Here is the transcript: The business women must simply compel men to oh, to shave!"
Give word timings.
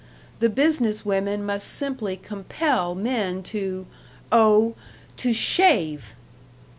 The 0.39 0.49
business 0.49 1.05
women 1.05 1.45
must 1.45 1.67
simply 1.67 2.17
compel 2.17 2.95
men 2.95 3.43
to 3.43 3.85
oh, 4.31 4.73
to 5.17 5.31
shave!" 5.31 6.15